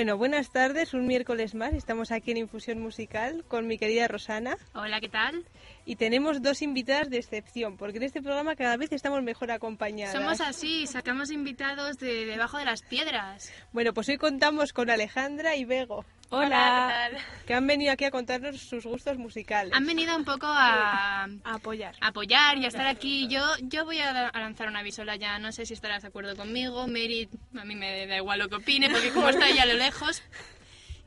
[0.00, 1.74] Bueno, buenas tardes, un miércoles más.
[1.74, 4.56] Estamos aquí en Infusión Musical con mi querida Rosana.
[4.72, 5.44] Hola, ¿qué tal?
[5.84, 10.14] Y tenemos dos invitadas de excepción, porque en este programa cada vez estamos mejor acompañadas.
[10.14, 13.52] Somos así, sacamos invitados de debajo de las piedras.
[13.74, 16.06] Bueno, pues hoy contamos con Alejandra y Bego.
[16.32, 17.24] Hola, ¿qué tal?
[17.46, 19.72] Que han venido aquí a contarnos sus gustos musicales.
[19.74, 21.96] Han venido un poco a, A apoyar.
[22.00, 23.26] a apoyar y a estar aquí.
[23.28, 26.86] Yo, yo voy a, lanzar una avisola ya, no sé si estarás de acuerdo conmigo.
[26.86, 29.74] Mary, a mí me da igual lo que opine, porque como está ella a lo
[29.74, 30.22] lejos.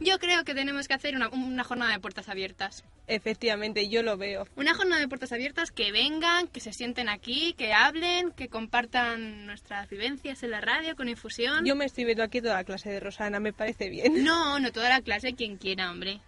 [0.04, 2.84] Yo creo que tenemos que hacer una, una jornada de puertas abiertas.
[3.08, 4.48] Efectivamente, yo lo veo.
[4.56, 9.46] Una jornada de puertas abiertas que vengan, que se sienten aquí, que hablen, que compartan
[9.46, 11.66] nuestras vivencias en la radio con infusión.
[11.66, 14.24] Yo me estoy viendo aquí toda la clase de Rosana, me parece bien.
[14.24, 16.20] No, no toda la clase, quien quiera, hombre.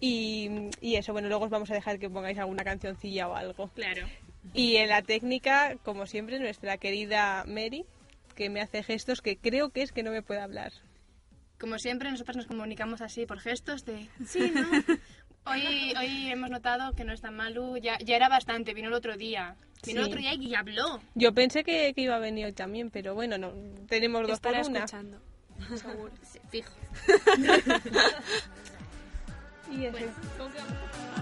[0.00, 3.68] Y, y eso, bueno, luego os vamos a dejar que pongáis alguna cancioncilla o algo.
[3.74, 4.06] Claro.
[4.54, 7.84] Y en la técnica, como siempre, nuestra querida Mary,
[8.34, 10.72] que me hace gestos que creo que es que no me puede hablar.
[11.58, 14.08] Como siempre, nosotros nos comunicamos así por gestos de...
[14.26, 14.62] Sí, ¿no?
[15.50, 19.16] Hoy, hoy hemos notado que no está Malu, ya, ya era bastante, vino el otro
[19.16, 19.56] día.
[19.86, 21.00] Vino el otro día y habló.
[21.14, 23.50] Yo pensé que, que iba a venir hoy también, pero bueno, no
[23.88, 24.80] tenemos dos Estará por una.
[24.80, 25.18] escuchando.
[25.74, 26.12] Seguro.
[26.22, 26.72] Sí, fijo.
[29.70, 29.98] Y eso.
[29.98, 31.17] las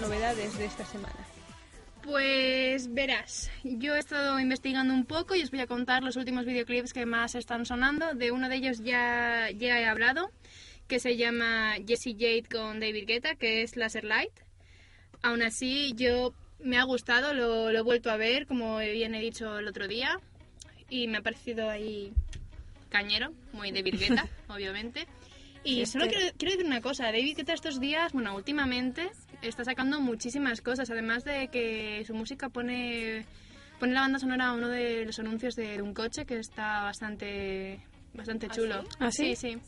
[0.00, 1.14] novedades de esta semana.
[2.02, 6.46] Pues verás, yo he estado investigando un poco y os voy a contar los últimos
[6.46, 8.14] videoclips que más están sonando.
[8.14, 10.30] De uno de ellos ya, ya he hablado,
[10.88, 14.32] que se llama Jessie Jade con David Guetta, que es Laser Light.
[15.22, 19.20] Aún así, yo me ha gustado, lo, lo he vuelto a ver, como bien he
[19.20, 20.18] dicho el otro día,
[20.88, 22.12] y me ha parecido ahí
[22.88, 25.06] cañero, muy David Guetta, obviamente.
[25.62, 29.10] Y solo este- quiero, quiero decir una cosa, David Guetta estos días, bueno, últimamente
[29.42, 33.24] está sacando muchísimas cosas, además de que su música pone,
[33.78, 37.80] pone la banda sonora a uno de los anuncios de, un coche que está bastante,
[38.14, 38.84] bastante chulo.
[38.98, 39.34] ¿Ah, sí?
[39.36, 39.58] Sí, sí.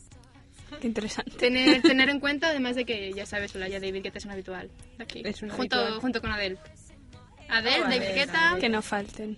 [0.79, 1.31] Qué interesante.
[1.37, 4.69] Tener, tener en cuenta, además de que, ya sabes, Olaya David Guetta es un habitual.
[4.99, 6.01] Aquí, Es un junto, habitual.
[6.01, 6.57] junto con Adele.
[7.49, 8.47] Adele, Oh, David Adele, Guetta...
[8.49, 8.61] Adele.
[8.61, 9.37] Que no falten.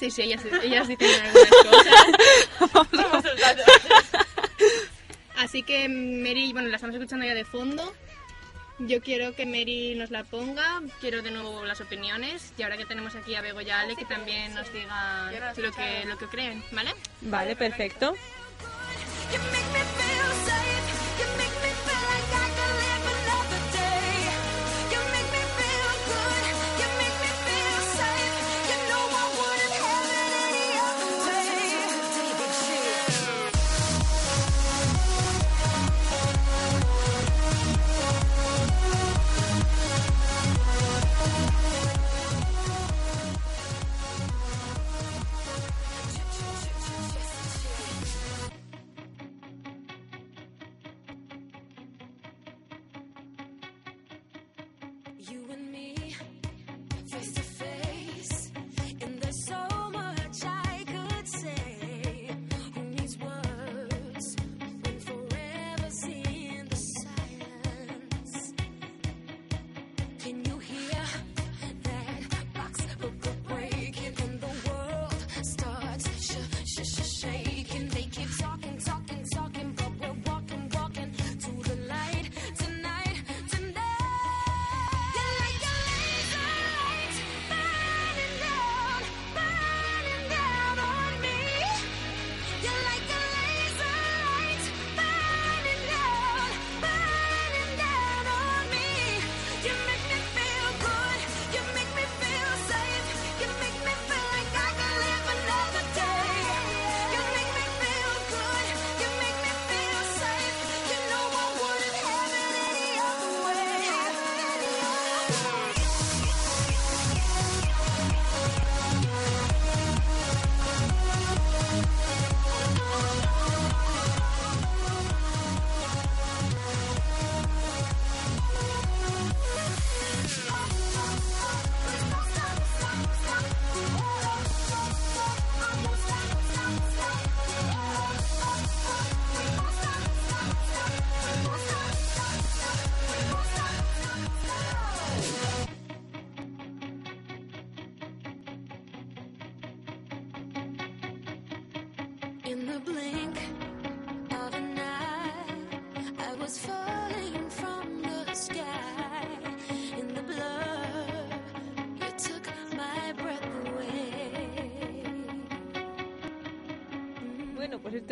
[0.00, 1.94] Sí, sí, ellas, ellas dicen algunas cosas.
[5.36, 7.92] Así que Mary, bueno, la estamos escuchando ya de fondo.
[8.78, 12.84] Yo quiero que Mary nos la ponga, quiero de nuevo las opiniones y ahora que
[12.84, 16.26] tenemos aquí a Bego y a Ale que también nos digan lo que, lo que
[16.26, 16.92] creen, ¿vale?
[17.20, 18.14] Vale, perfecto.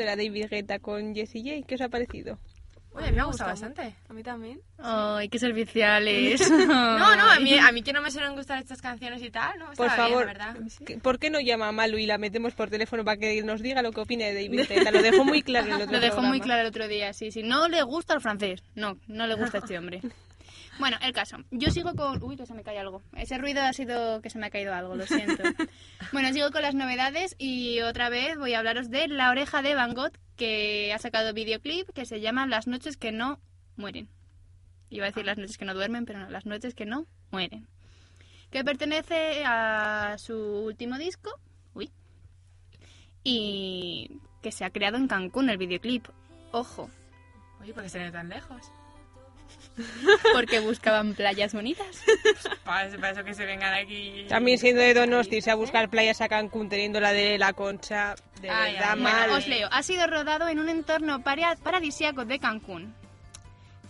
[0.03, 1.67] Esto era David Guetta con Jessie J.
[1.67, 2.39] ¿Qué os ha parecido?
[2.95, 3.95] Oye, me ha gustado bastante.
[4.09, 4.61] A mí también.
[4.79, 6.51] Ay, qué serviciales.
[6.51, 9.59] No, no, a mí, a mí que no me suelen gustar estas canciones y tal,
[9.59, 10.57] no, Por bien, favor, la verdad.
[10.85, 13.63] ¿qué- ¿por qué no llama a Malu y la metemos por teléfono para que nos
[13.63, 14.91] diga lo que opina de David Guetta?
[14.91, 16.45] Lo dejó muy claro el otro Lo dejó muy programa.
[16.45, 17.43] claro el otro día, sí, sí.
[17.45, 18.63] No le gusta el francés.
[18.75, 20.01] No, no le gusta este hombre.
[20.79, 21.37] Bueno, el caso.
[21.51, 22.23] Yo sigo con...
[22.23, 23.03] Uy, que se me cae algo.
[23.17, 25.43] Ese ruido ha sido que se me ha caído algo, lo siento.
[26.13, 29.75] Bueno, sigo con las novedades y otra vez voy a hablaros de La Oreja de
[29.75, 33.41] Van Gogh, que ha sacado videoclip que se llama Las noches que no
[33.77, 34.09] mueren.
[34.91, 37.67] Iba a decir las noches que no duermen, pero no, las noches que no mueren.
[38.51, 41.31] Que pertenece a su último disco.
[41.73, 41.91] Uy.
[43.25, 46.09] Y que se ha creado en Cancún el videoclip.
[46.51, 46.91] Ojo,
[47.63, 48.73] Oye, ¿por qué se ve tan lejos?
[50.33, 52.03] porque buscaban playas bonitas.
[52.65, 54.27] Para eso, para eso que se vengan aquí.
[54.29, 58.51] También siendo de Donosti, a buscar playas a Cancún teniendo la de la concha, de
[58.51, 59.15] Ay, verdad ay, mal.
[59.15, 59.69] Bueno, os leo.
[59.71, 62.95] Ha sido rodado en un entorno paradisíaco de Cancún.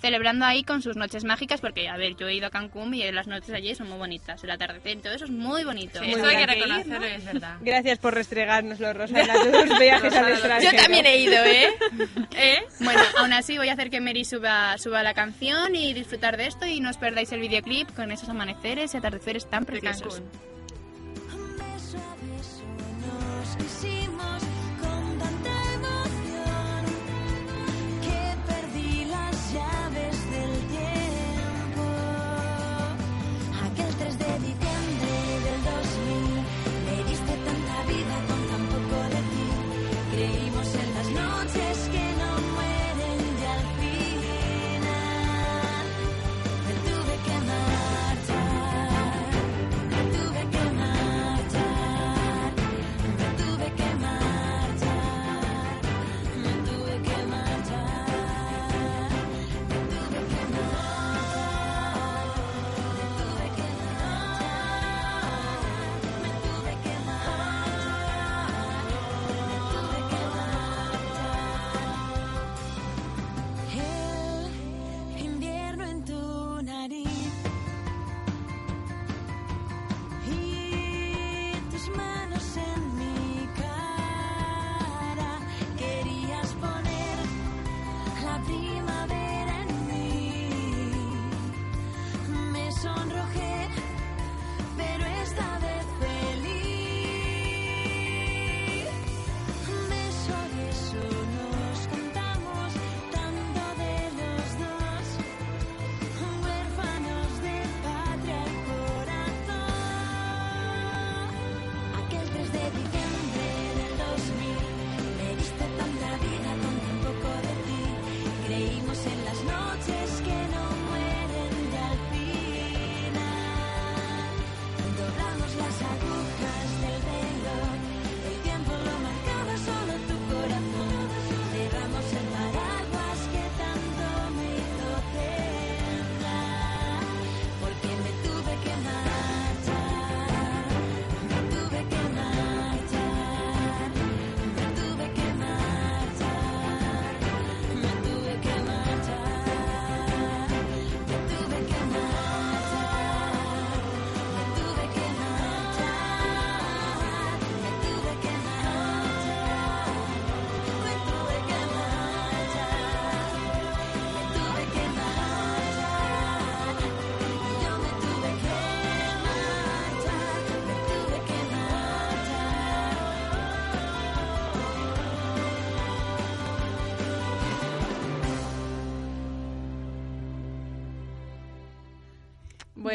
[0.03, 3.09] Celebrando ahí con sus noches mágicas, porque, a ver, yo he ido a Cancún y
[3.13, 4.43] las noches allí son muy bonitas.
[4.43, 6.01] El atardecer y todo eso es muy bonito.
[6.01, 7.57] Sí, Muy eso hay que reconocerlo es verdad.
[7.61, 9.33] Gracias por restregárnoslo, Rosana,
[9.69, 10.73] tus viajes al extranjero.
[10.73, 11.69] Yo también he ido, ¿eh?
[12.37, 12.65] ¿Eh?
[12.81, 16.49] Bueno, aún así voy a hacer que Mary suba, suba la canción y disfrutar de
[16.49, 20.21] esto y no os perdáis el videoclip con esos amaneceres y atardeceres tan De preciosos.
[20.21, 20.53] Cancún.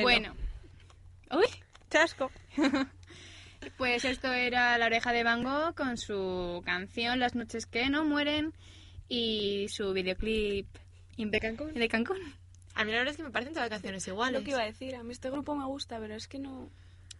[0.01, 0.33] Bueno,
[1.29, 1.45] Bueno.
[1.45, 1.47] Uy.
[1.89, 2.31] chasco.
[3.77, 8.05] Pues esto era La Oreja de Van Gogh con su canción Las noches que no
[8.05, 8.53] mueren
[9.09, 10.67] y su videoclip
[11.17, 11.73] ¿De Cancún?
[11.73, 12.17] de Cancún.
[12.75, 14.39] A mí la verdad es que me parecen todas las canciones iguales.
[14.39, 16.69] Lo que iba a decir, a mí este grupo me gusta, pero es que no...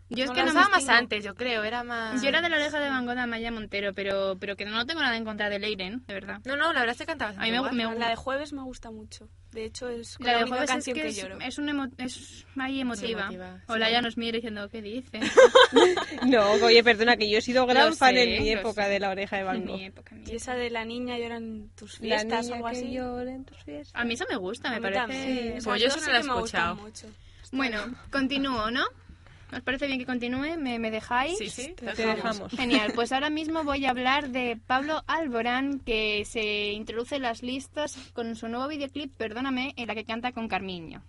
[0.10, 2.22] Yo es No, que la no más antes, yo creo, era más...
[2.22, 4.86] Yo era de la oreja de Van Gogh de Amaya Montero, pero, pero que no
[4.86, 6.40] tengo nada en contra de Leiren, de verdad.
[6.46, 8.00] No, no, la verdad es que cantaba A mí me, bastante me.
[8.00, 9.28] La de jueves me gusta mucho.
[9.52, 11.40] De hecho, es La la, de única jueves es canción que, que, es, lloro.
[11.42, 13.22] es un emo- es ahí emotiva.
[13.24, 13.92] emotiva, Hola, sí.
[13.92, 15.20] ya nos mira diciendo, ¿qué dice?
[16.26, 18.90] No, oye, perdona, que yo he sido gran Lo fan sé, en mi época sé.
[18.90, 19.76] de la oreja de Van En Gogh.
[19.78, 22.54] mi época, en mi Y esa de la niña llora en tus La fiestas o
[22.56, 22.92] algo que así.
[22.94, 24.00] llora en tus fiestas.
[24.02, 25.00] A mí eso me gusta, me parece...
[25.02, 25.54] también.
[25.54, 26.80] Pues Esas yo dos eso sí no la he escuchado.
[27.52, 27.80] Bueno,
[28.12, 28.86] continúo, ¿no?
[29.54, 30.58] ¿Os parece bien que continúe?
[30.58, 31.38] ¿Me, me dejáis?
[31.38, 32.52] Sí, sí, Te dejamos.
[32.52, 37.44] Genial, pues ahora mismo voy a hablar de Pablo Alborán, que se introduce en las
[37.44, 41.02] listas con su nuevo videoclip, Perdóname, en la que canta con Carmiño.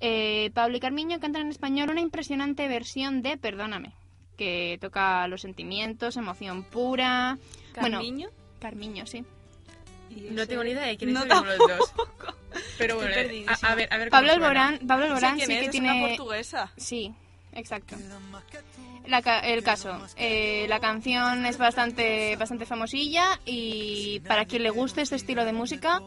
[0.00, 3.92] Eh, Pablo y Carmiño cantan en español una impresionante versión de Perdóname,
[4.36, 7.38] que toca los sentimientos, emoción pura.
[7.80, 8.28] Bueno, Carmiño.
[8.58, 9.24] Carmiño, sí.
[10.30, 11.92] No tengo ni idea de quién No es ninguno de los dos.
[12.78, 13.14] Pero bueno,
[13.46, 14.32] a, a ver, a ver Pablo.
[14.32, 15.90] Alborán, Pablo Alborán sí es, que es tiene...
[15.92, 16.72] una portuguesa.
[16.76, 17.14] Sí,
[17.54, 17.96] exacto.
[19.06, 24.70] La ca- el caso, eh, la canción es bastante, bastante famosilla y para quien le
[24.70, 26.00] guste este estilo de música,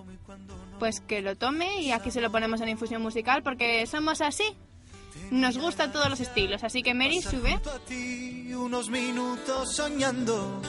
[0.79, 4.45] pues que lo tome y aquí se lo ponemos en infusión musical porque somos así.
[5.31, 7.59] Nos gustan todos los estilos, así que Mary sube.
[7.87, 10.61] ti unos minutos soñando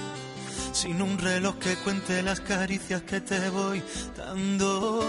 [0.73, 3.83] sin un reloj que cuente las caricias que te voy
[4.17, 5.03] dando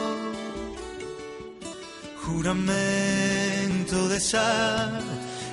[2.26, 5.02] juramento de sal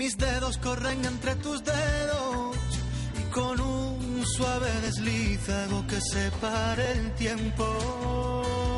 [0.00, 2.56] mis dedos corren entre tus dedos.
[3.20, 8.69] Y con un suave desliz hago que se pare el tiempo.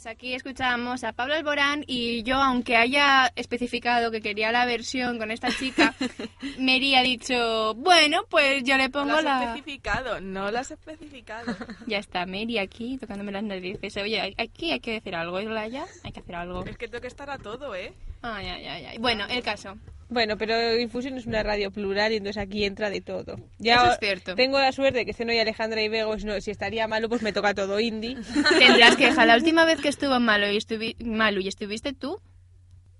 [0.00, 5.18] Pues aquí escuchamos a Pablo Alborán y yo, aunque haya especificado que quería la versión
[5.18, 5.94] con esta chica,
[6.58, 9.44] Mary ha dicho, bueno, pues yo le pongo has la...
[9.44, 11.54] especificado, no lo has especificado.
[11.86, 13.94] Ya está, Mary aquí tocándome las narices.
[13.98, 15.84] Oye, aquí hay que decir algo, ¿es ya?
[16.02, 16.64] Hay que hacer algo.
[16.64, 17.92] es que tengo que estar a todo, ¿eh?
[18.22, 18.98] Ay, ay, ay, ay.
[18.98, 19.76] Bueno, el caso.
[20.10, 23.36] Bueno, pero Infusión es una radio plural y entonces aquí entra de todo.
[23.58, 24.34] Ya Eso es cierto.
[24.34, 27.08] Tengo la suerte de que estén hoy Alejandra y Bego, si, no, si estaría malo
[27.08, 28.16] pues me toca todo indie.
[28.58, 29.24] Tendrás queja.
[29.24, 32.20] La última vez que estuvo malo y, estuvi malo y estuviste tú,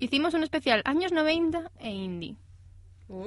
[0.00, 2.34] Hicimos un especial años 90 e indie.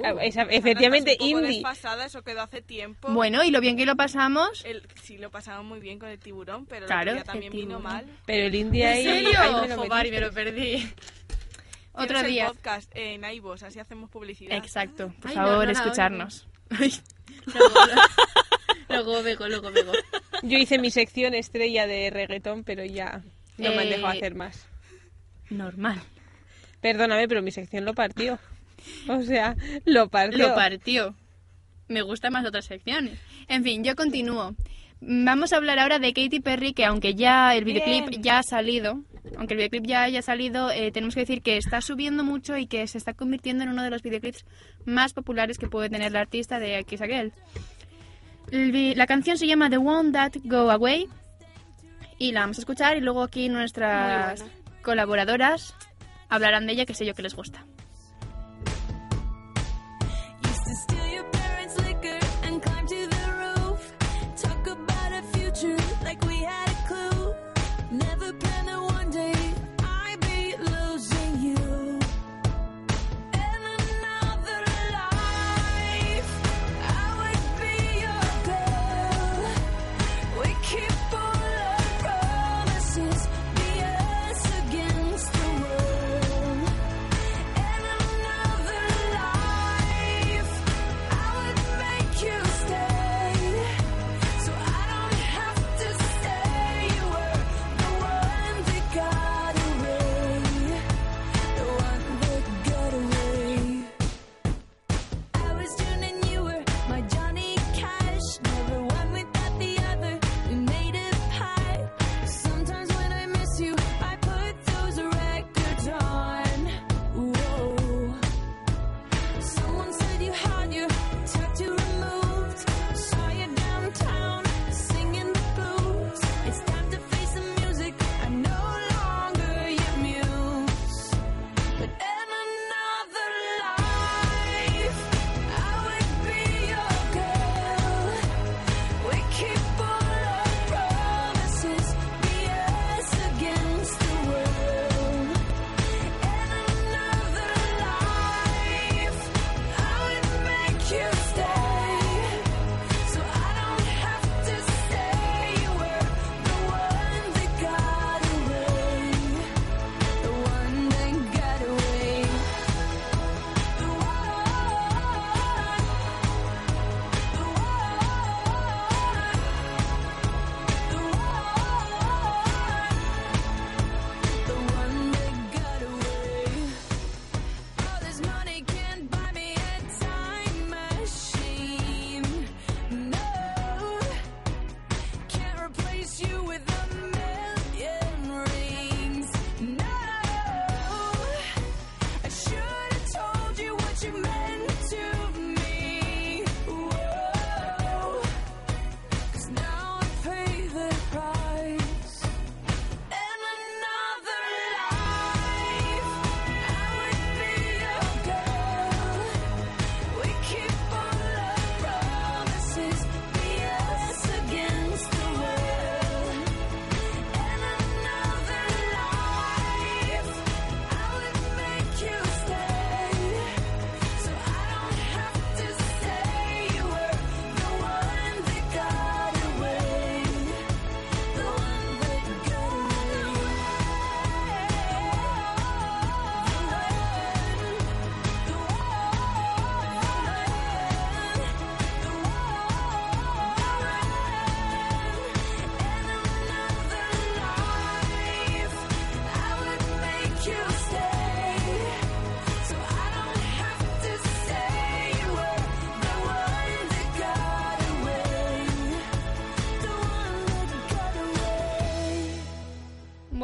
[0.02, 1.52] Ah, esa- efectivamente, un poco indie.
[1.58, 3.12] desfasada, eso quedó hace tiempo.
[3.12, 4.64] Bueno, y lo bien que lo pasamos.
[4.64, 8.06] El, sí, lo pasamos muy bien con el tiburón, pero Claro, el también vino mal.
[8.26, 9.06] Pero el indie ahí...
[9.06, 9.38] ¿En serio?
[9.38, 10.88] ahí me lo Jo, Mari, me lo perdí.
[11.94, 12.46] Otro el día.
[12.48, 14.56] podcast en iVoox, así hacemos publicidad.
[14.56, 16.46] Exacto, por Ay, no, favor, no escucharnos.
[18.88, 19.92] Luego vego, luego vego.
[20.42, 23.22] Yo hice mi sección estrella de reggaetón, pero ya
[23.58, 24.66] no me han Eh, dejado hacer más.
[25.50, 26.00] Normal.
[26.80, 28.38] Perdóname, pero mi sección lo partió.
[29.08, 30.48] O sea, lo partió.
[30.48, 31.14] Lo partió.
[31.88, 33.18] Me gustan más otras secciones.
[33.48, 34.54] En fin, yo continúo.
[35.00, 38.22] Vamos a hablar ahora de Katy Perry, que aunque ya el videoclip Bien.
[38.22, 39.00] ya ha salido,
[39.36, 42.66] aunque el videoclip ya haya salido, eh, tenemos que decir que está subiendo mucho y
[42.66, 44.44] que se está convirtiendo en uno de los videoclips
[44.84, 47.32] más populares que puede tener la artista de Kiss Again.
[48.50, 51.08] El vi- La canción se llama The One That Go Away
[52.18, 54.44] y la vamos a escuchar y luego aquí nuestras
[54.82, 55.74] colaboradoras
[56.28, 57.64] hablarán de ella que sé yo que les gusta.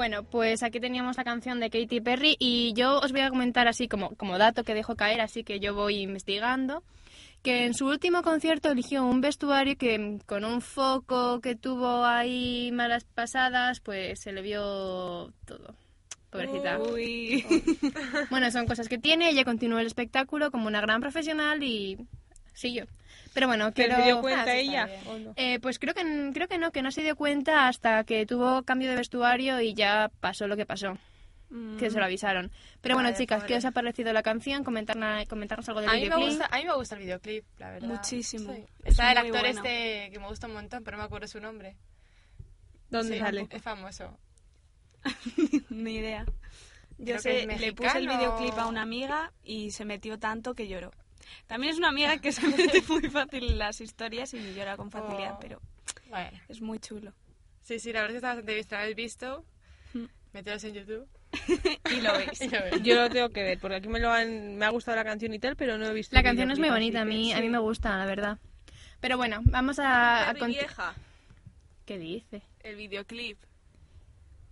[0.00, 3.68] Bueno, pues aquí teníamos la canción de Katy Perry y yo os voy a comentar
[3.68, 6.82] así como, como dato que dejo caer, así que yo voy investigando,
[7.42, 12.70] que en su último concierto eligió un vestuario que con un foco que tuvo ahí
[12.72, 15.74] malas pasadas, pues se le vio todo.
[16.30, 16.78] Pobrecita.
[16.78, 17.44] Uy.
[18.30, 21.98] Bueno, son cosas que tiene, ella continuó el espectáculo como una gran profesional y
[22.60, 22.86] siguió.
[23.32, 23.96] Pero bueno, ¿Pero quiero...
[23.96, 24.88] se dio cuenta Ah, sí, está ella?
[25.06, 25.32] ¿o no?
[25.36, 26.02] Eh, pues creo que,
[26.34, 29.74] creo que no, que no se dio cuenta hasta que tuvo cambio de vestuario y
[29.74, 30.98] ya pasó lo que pasó.
[31.80, 32.52] que se lo avisaron.
[32.80, 34.62] Pero bueno, Vale, chicas, ¿qué os ha parecido la canción?
[34.64, 36.28] Comentarna- comentarnos algo del A mí, me videoclip.
[36.28, 37.88] gusta, a mí me gusta el videoclip, la verdad.
[37.88, 38.54] Muchísimo.
[38.54, 38.64] Sí.
[38.84, 39.48] Es Está el actor bueno.
[39.48, 41.76] este que me gusta un montón, pero no me acuerdo su nombre.
[42.88, 43.46] ¿Dónde Sí, sale?
[43.50, 44.16] Es famoso.
[45.70, 46.24] Ni idea.
[46.98, 50.18] Yo Creo que sé, es le puse el videoclip a una amiga y se metió
[50.18, 50.92] tanto que lloró.
[51.46, 54.90] También es una amiga que se mete muy fácil en las historias y llora con
[54.90, 55.38] facilidad, Oh.
[55.40, 55.60] pero
[56.08, 56.38] Bueno.
[56.48, 57.12] es muy chulo.
[57.62, 58.64] Sí, sí, la verdad es que está bastante bien.
[58.64, 59.44] Si lo habéis visto,
[59.94, 60.04] Mm.
[60.32, 61.08] meteros en YouTube.
[61.90, 62.40] Y lo veis.
[62.40, 62.82] y lo veis.
[62.82, 65.32] Yo lo tengo que ver, porque aquí me lo han, me ha gustado la canción
[65.34, 66.14] y tal, pero no he visto.
[66.16, 67.50] La canción es muy bonita, a mí, que a mí sí.
[67.50, 68.38] me gusta, la verdad.
[69.00, 70.28] Pero bueno, vamos a...
[70.30, 70.94] a vieja.
[71.86, 72.42] ¿Qué dice?
[72.62, 73.38] El videoclip.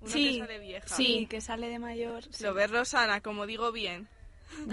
[0.01, 0.89] Uno Sí, que sale vieja.
[0.89, 2.23] Sí, que sale de mayor.
[2.31, 2.43] sí.
[2.45, 4.09] Lo ves Rosana, como digo bien.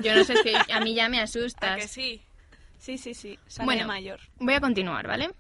[0.02, 1.78] Yo no sé, es que a mí ya me ¿A asustas.
[1.78, 2.22] que sí?
[2.78, 3.40] Sí, sí, sí.
[3.48, 3.88] Sale Bueno.
[3.88, 4.20] mayor.
[4.38, 5.32] Voy a continuar, ¿vale?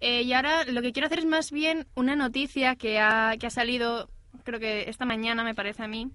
[0.00, 3.46] Eh, y ahora lo que quiero hacer es más bien una noticia que ha, que
[3.46, 4.08] ha salido,
[4.44, 6.10] creo que esta mañana me parece a mí,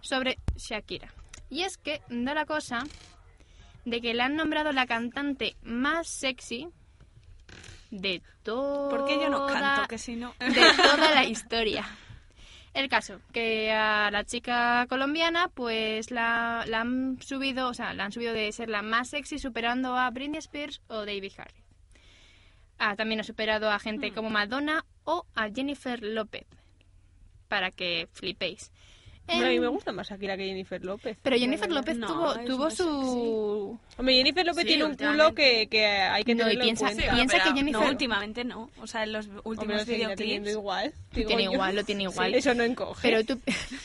[0.00, 1.12] sobre Shakira.
[1.50, 2.84] Y es que da la cosa
[3.84, 6.68] de que le han nombrado la cantante más sexy
[7.90, 9.88] de toda, ¿Por qué yo no canto?
[9.88, 10.34] Que si no...
[10.40, 11.88] de toda la historia.
[12.74, 18.04] El caso, que a la chica colombiana pues la, la han subido, o sea, la
[18.04, 21.62] han subido de ser la más sexy superando a Britney Spears o David Harry.
[22.78, 26.46] Ah, también ha superado a gente como Madonna o a Jennifer López.
[27.48, 28.70] Para que flipéis.
[29.28, 31.16] Hombre, a mí me gusta más Shakira que Jennifer López.
[31.22, 33.78] Pero Jennifer López No, tuvo, tuvo su...
[33.96, 36.88] Hombre, Jennifer López Sí, tiene un culo que, que hay que No, y tenerlo piensa,
[36.90, 37.14] en cuenta.
[37.14, 37.80] piensa pero que Jennifer...
[37.82, 38.70] No, últimamente no.
[38.80, 40.48] O sea, en los Hombre, últimos videoclips.
[40.50, 40.92] igual.
[41.14, 41.52] Lo tiene yo.
[41.52, 42.34] igual, lo tiene igual.
[42.34, 43.08] Eso no encoge.
[43.08, 43.40] Pero tú...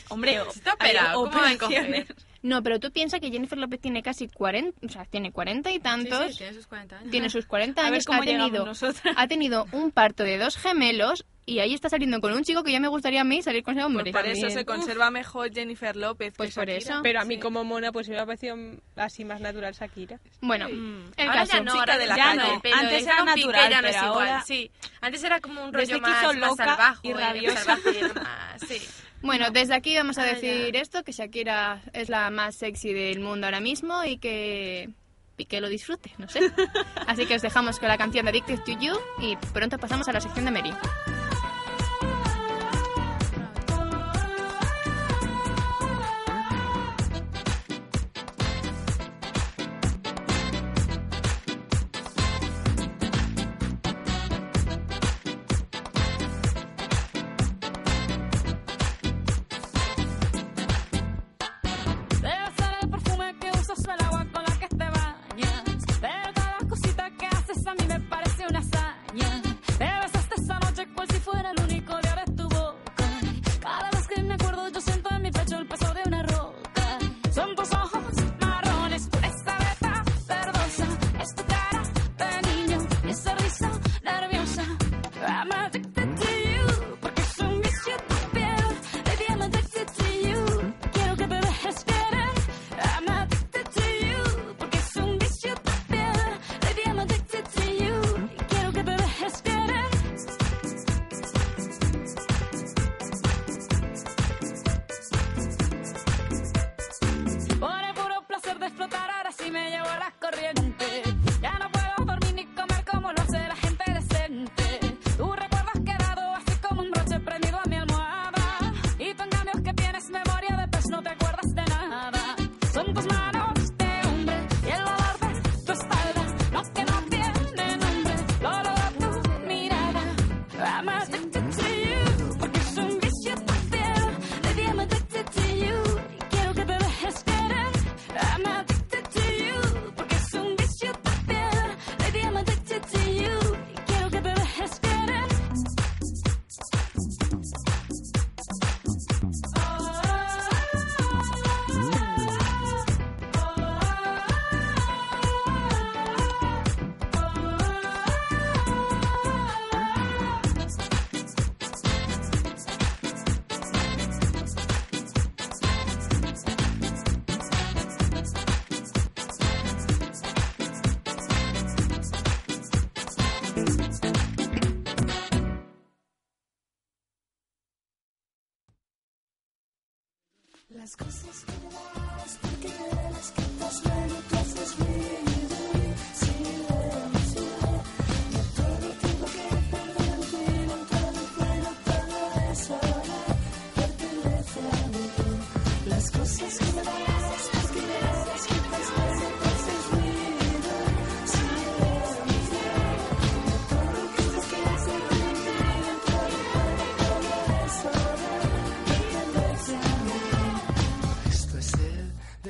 [0.08, 2.06] Hombre, Está operado, ¿cómo va a encoger?
[2.44, 5.74] No, pero tú piensas que Jennifer López tiene casi 40, o sea, tiene 40 y
[5.74, 7.10] Sí, tantos, sí, tiene sus 40 años.
[7.10, 9.14] tiene sus 40 A ver años, cómo ha tenido, nosotras.
[9.16, 12.70] ha tenido un parto de dos gemelos y ahí está saliendo con un chico que
[12.72, 14.12] ya me gustaría a mí salir con ese hombre.
[14.12, 16.32] Por eso se conserva mejor Jennifer López.
[16.32, 17.00] que Pues por eso.
[17.02, 18.56] Pero a mí como mona pues me ha parecido
[18.96, 20.20] así más natural Shakira.
[20.42, 21.12] Bueno, Mm.
[21.16, 21.52] el Ahora caso.
[21.52, 22.36] ya no, chica ahora de la ya calle.
[22.42, 24.28] no, Antes era natural, ya no es pero igual.
[24.28, 27.12] ahora- Sí, antes era como un Desde rollo que hizo más, más loca salvaje, y
[27.14, 27.60] más rabiosa.
[27.64, 28.78] salvaje y más, sí.
[29.24, 33.20] Bueno, desde aquí vamos a Ah, decir esto, que Shakira es la más sexy del
[33.20, 34.90] mundo ahora mismo y que
[35.60, 36.40] lo disfrute, no sé.
[37.06, 40.12] Así que os dejamos con la canción de Addicted to You y pronto pasamos a
[40.12, 40.72] la sección de Mary.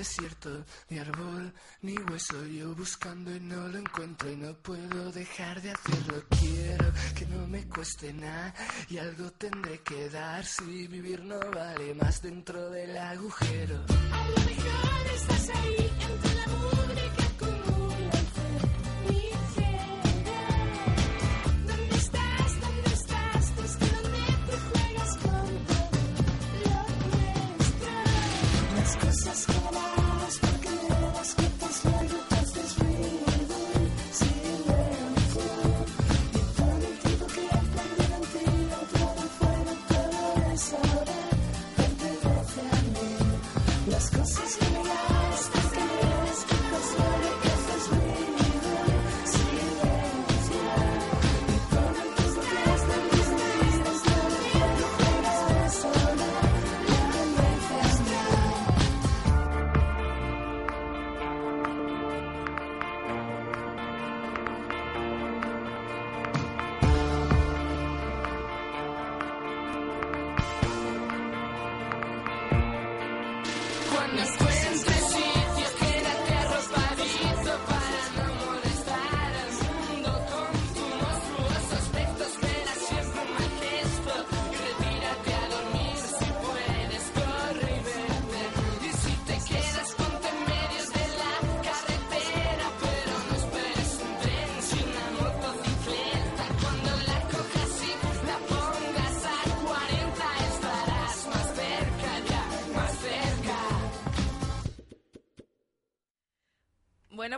[0.05, 2.45] Foto, ni árbol, ni hueso.
[2.47, 6.23] Yo buscando y no lo encuentro y no puedo dejar de hacerlo.
[6.29, 8.55] Quiero que no me cueste nada
[8.89, 13.85] y algo tendré que dar si vivir no vale más dentro del agujero.
[15.15, 16.34] Estás ahí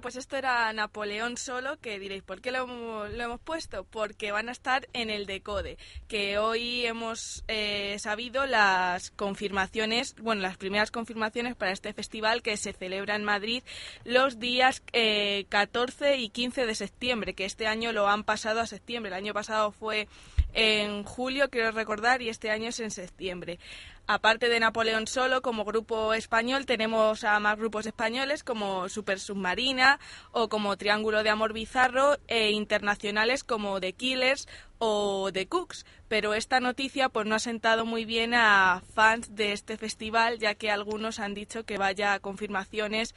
[0.06, 3.82] pues esto era Napoleón solo, que diréis, ¿por qué lo, hemos- lo hemos puesto?
[3.82, 10.42] Porque van a estar en el Decode, que hoy hemos eh, sabido las confirmaciones, bueno,
[10.42, 13.64] las primeras confirmaciones para este festival que se celebra en Madrid
[14.04, 18.68] los días eh, 14 y 15 de septiembre, que este año lo han pasado a
[18.68, 19.08] septiembre.
[19.08, 20.06] El año pasado fue
[20.56, 23.58] en julio, quiero recordar, y este año es en septiembre.
[24.08, 30.00] Aparte de Napoleón solo, como grupo español, tenemos a más grupos españoles como Super Submarina
[30.32, 35.84] o como Triángulo de Amor Bizarro e internacionales como The Killers o The Cooks.
[36.08, 40.54] Pero esta noticia pues no ha sentado muy bien a fans de este festival, ya
[40.54, 43.14] que algunos han dicho que vaya a confirmaciones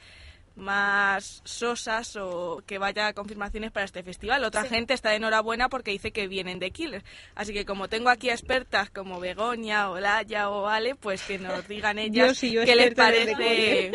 [0.60, 4.44] más sosas o que vaya a confirmaciones para este festival.
[4.44, 7.04] Otra gente está de enhorabuena porque dice que vienen de Killers.
[7.34, 11.66] Así que como tengo aquí a expertas como Begoña, Olaya o Ale, pues que nos
[11.66, 13.92] digan ellas sí, yo qué les parece,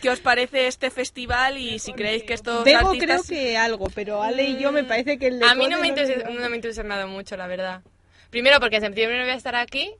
[0.00, 4.22] qué os parece este festival y si creéis que estos Bego creo que algo, pero
[4.22, 7.06] Ale y yo me parece que el A mí no me, no me ha entusiasmado
[7.06, 7.82] mucho, la verdad.
[8.30, 9.92] Primero porque en septiembre no voy a estar aquí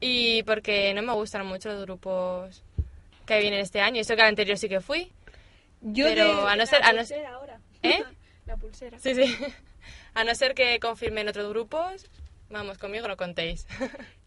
[0.00, 2.62] y porque no me gustan mucho los grupos
[3.26, 4.00] que vienen este año.
[4.00, 5.10] Eso que al anterior sí que fui.
[5.84, 6.82] Yo pero de- a no ser...
[6.82, 7.02] A no,
[7.82, 8.02] ¿Eh?
[8.46, 8.98] La pulsera.
[8.98, 9.36] Sí, sí.
[10.14, 12.10] A no ser que confirmen otros grupos,
[12.48, 13.66] vamos, conmigo no contéis.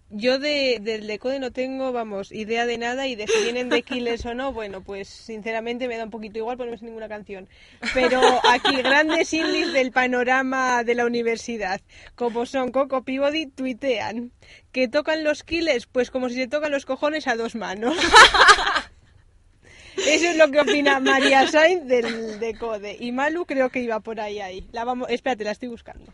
[0.10, 3.84] Yo de, del Decode no tengo, vamos, idea de nada y de si vienen de
[3.84, 7.10] Killers o no, bueno, pues sinceramente me da un poquito igual porque no sé ninguna
[7.10, 7.50] canción.
[7.94, 11.82] Pero aquí grandes indies del panorama de la universidad,
[12.16, 14.32] como son Coco Peabody, tuitean
[14.72, 17.98] que tocan los Killers, pues como si se tocan los cojones a dos manos.
[19.98, 22.98] Eso es lo que opina María Sainz del Decode.
[23.00, 24.68] Y Malu creo que iba por ahí, ahí.
[24.72, 26.12] La vamos, espérate, la estoy buscando.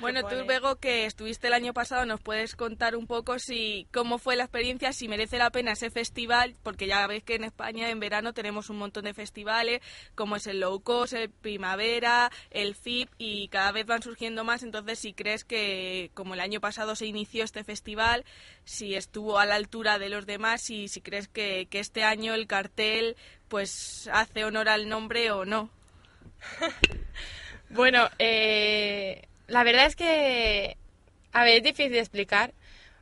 [0.00, 4.18] Bueno, tú, Bego, que estuviste el año pasado, nos puedes contar un poco si cómo
[4.18, 7.88] fue la experiencia, si merece la pena ese festival, porque ya ves que en España
[7.90, 9.80] en verano tenemos un montón de festivales,
[10.14, 14.62] como es el Low Cost, el Primavera, el FIP, y cada vez van surgiendo más.
[14.62, 18.24] Entonces, si crees que, como el año pasado se inició este festival,
[18.64, 22.34] si estuvo a la altura de los demás y si crees que, que este año
[22.34, 23.16] el cartel
[23.48, 25.70] pues hace honor al nombre o no.
[27.72, 30.76] Bueno, eh, la verdad es que,
[31.32, 32.52] a ver, es difícil de explicar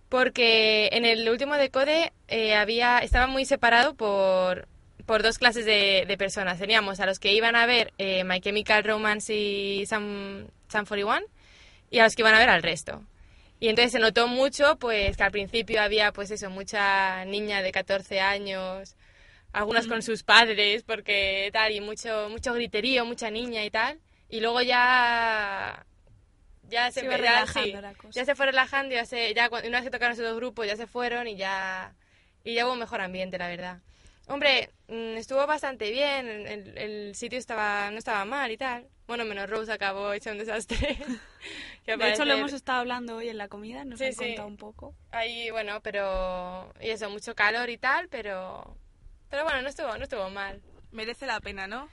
[0.08, 4.68] porque en el último decode eh, había, estaba muy separado por,
[5.06, 6.58] por dos clases de, de personas.
[6.58, 11.20] Teníamos a los que iban a ver eh, My Chemical Romance y Sam, Sam 41
[11.90, 13.02] y a los que iban a ver al resto.
[13.58, 17.72] Y entonces se notó mucho, pues que al principio había, pues eso, mucha niña de
[17.72, 18.96] 14 años,
[19.52, 24.00] algunas con sus padres, porque tal, y mucho, mucho griterío, mucha niña y tal.
[24.28, 25.84] Y luego ya.
[26.68, 28.10] Ya se, Se ya, relajando sí, la cosa.
[28.12, 30.76] ya se fue relajando, ya se, ya una vez que tocaron esos dos grupos, ya
[30.76, 31.94] se fueron y ya.
[32.44, 33.80] Y ya hubo un mejor ambiente, la verdad.
[34.28, 38.86] Hombre, mm, estuvo bastante bien, el, el sitio estaba no estaba mal y tal.
[39.08, 40.96] Bueno, menos Rose acabó hecha un desastre.
[41.86, 44.18] De hecho, lo hemos estado hablando hoy en la comida, nos Sí, han sí.
[44.26, 44.94] contado un poco.
[45.10, 46.72] Ahí, bueno, pero...
[46.80, 48.76] Y eso, mucho calor y tal, pero...
[49.30, 50.60] Pero bueno, no estuvo, no estuvo mal.
[50.90, 51.88] Merece la pena, ¿no?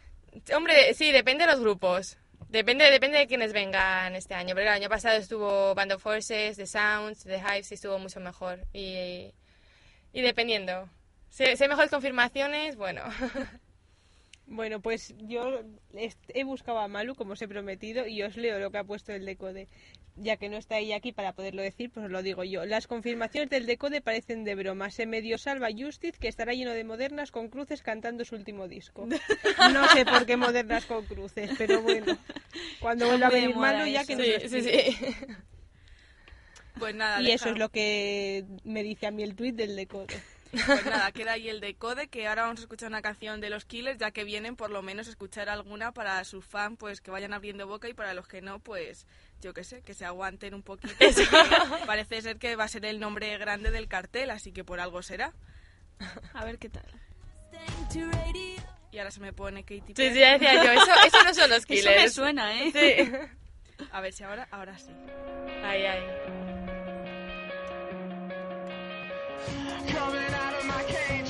[0.56, 2.18] Hombre, sí, depende de los grupos.
[2.50, 4.56] Depende, depende de quiénes vengan este año.
[4.56, 8.20] Porque el año pasado estuvo Band of Forces, The Sounds, The Hives y estuvo mucho
[8.20, 8.66] mejor.
[8.74, 9.34] Y,
[10.14, 10.90] y dependiendo.
[11.30, 13.04] Si, si hay mejores confirmaciones, bueno.
[14.50, 15.60] Bueno, pues yo
[16.30, 19.12] he buscado a Malu, como os he prometido, y os leo lo que ha puesto
[19.12, 19.68] el decode.
[20.20, 22.66] Ya que no está ella aquí para poderlo decir, pues os lo digo yo.
[22.66, 24.90] Las confirmaciones del decode parecen de broma.
[24.90, 29.08] Se medio salva Justice, que estará lleno de modernas con cruces cantando su último disco.
[29.72, 32.18] No sé por qué modernas con cruces, pero bueno.
[32.80, 34.72] Cuando vuelva a venir Malu, ya que nos Sí, sí.
[36.80, 40.16] Pues nada, Y eso es lo que me dice a mí el tweet del decode.
[40.52, 43.66] Pues nada, queda ahí el decode, que ahora vamos a escuchar una canción de los
[43.66, 47.12] Killers, ya que vienen por lo menos a escuchar alguna para sus fans, pues que
[47.12, 49.06] vayan abriendo boca y para los que no, pues
[49.42, 50.94] yo qué sé, que se aguanten un poquito.
[51.86, 55.02] Parece ser que va a ser el nombre grande del cartel, así que por algo
[55.04, 55.34] será.
[56.34, 56.86] A ver qué tal.
[58.92, 60.14] Y ahora se me pone Katy Sí, Perry.
[60.14, 60.72] sí, ya decía yo.
[60.72, 62.14] Eso, eso no son los Eso me killers.
[62.14, 62.72] suena, ¿eh?
[62.72, 63.86] Sí.
[63.92, 64.92] A ver si ahora, ahora sí.
[65.64, 66.04] Ay, ay.
[69.94, 70.37] Coming
[70.68, 71.27] my cage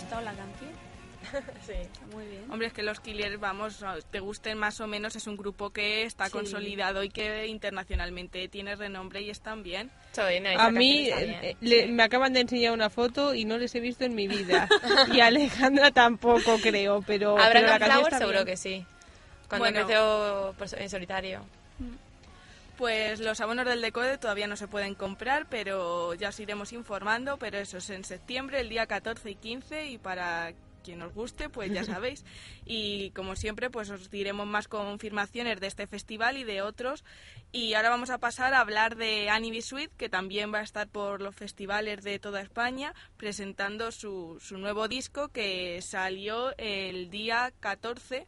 [0.00, 0.70] gustado la canción.
[1.66, 1.74] Sí.
[2.14, 2.50] Muy bien.
[2.50, 6.04] Hombre, es que los Killers, vamos, te gusten más o menos, es un grupo que
[6.04, 6.32] está Sí.
[6.32, 9.90] consolidado y que internacionalmente tiene renombre y están bien.
[10.12, 13.74] Soy, no, A mí eh, le- me acaban de enseñar una foto y no les
[13.74, 14.66] he visto en mi vida.
[15.12, 18.46] Y a Alejandra tampoco creo, pero, A pero la está seguro bien.
[18.46, 18.84] que sí.
[19.48, 19.80] Cuando Bueno.
[19.80, 21.44] empezó so- en solitario.
[22.80, 27.36] Pues los abonos del Decode todavía no se pueden comprar, pero ya os iremos informando.
[27.36, 31.50] Pero eso es en septiembre, el día 14 y 15, y para quien os guste,
[31.50, 32.24] pues ya sabéis.
[32.64, 37.04] Y como siempre, pues os diremos más confirmaciones de este festival y de otros.
[37.52, 40.88] Y ahora vamos a pasar a hablar de Annie Sweet, que también va a estar
[40.88, 47.52] por los festivales de toda España, presentando su, su nuevo disco que salió el día
[47.60, 48.26] 14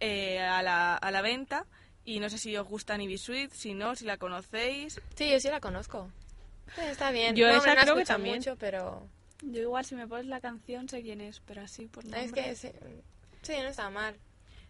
[0.00, 1.64] eh, a, la, a la venta
[2.10, 5.00] Y no sé si os gusta Sweet, si no, si la conocéis.
[5.14, 6.10] Sí, yo sí la conozco.
[6.74, 7.36] Sí, está bien.
[7.36, 8.36] Yo Bueno, esa no la creo que también.
[8.38, 9.06] mucho, pero...
[9.42, 12.24] Yo igual si me pones la canción sé quién es, pero así por nombre.
[12.24, 12.72] Es que sí,
[13.42, 14.16] sí, no está mal.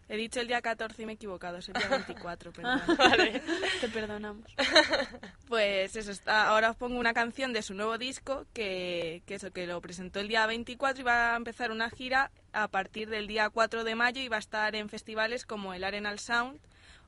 [0.07, 2.79] He dicho el día 14 y me he equivocado, es el día 24, perdón.
[2.95, 3.41] Vale.
[3.81, 4.45] te perdonamos.
[5.47, 9.51] Pues eso, está, ahora os pongo una canción de su nuevo disco que, que eso,
[9.51, 13.25] que lo presentó el día 24 y va a empezar una gira a partir del
[13.25, 16.59] día 4 de mayo y va a estar en festivales como el Arenal Sound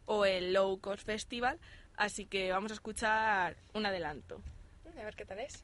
[0.05, 1.59] o el Low Cost Festival,
[1.97, 4.41] así que vamos a escuchar un adelanto.
[4.99, 5.63] A ver qué tal es.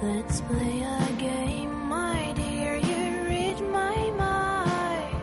[0.00, 2.76] Let's play a game, my dear.
[2.76, 5.22] You read my mind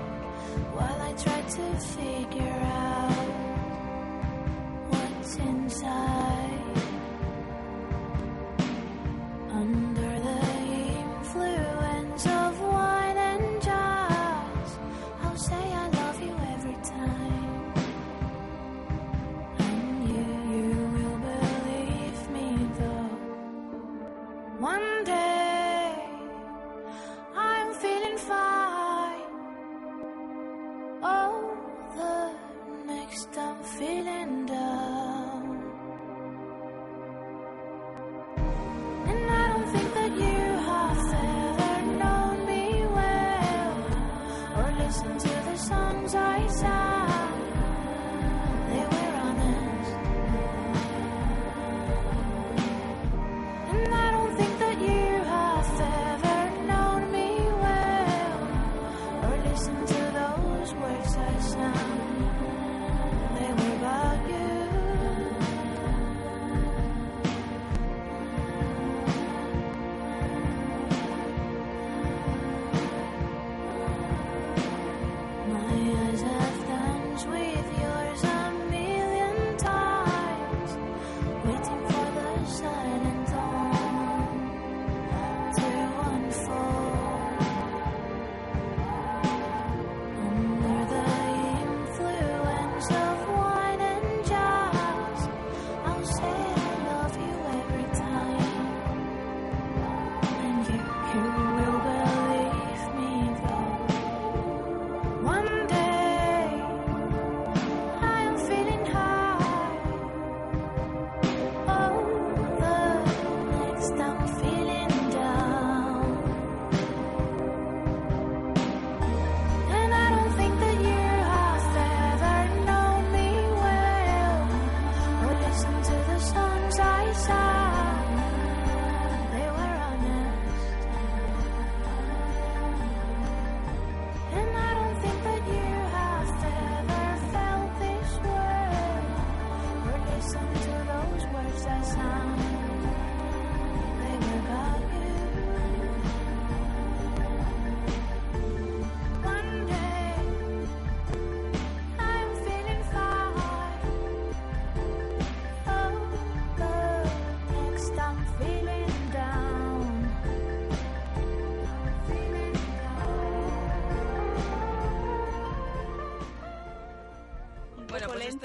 [0.76, 3.28] while I try to figure out
[4.89, 6.35] what's inside.